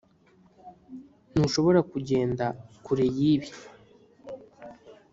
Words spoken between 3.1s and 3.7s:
yibi.